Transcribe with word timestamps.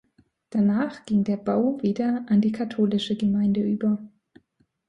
Danach 0.49 1.05
ging 1.05 1.23
der 1.25 1.37
Bau 1.37 1.77
wieder 1.83 2.25
an 2.27 2.41
die 2.41 2.51
katholische 2.51 3.15
Gemeinde 3.15 3.61
über. 3.61 3.99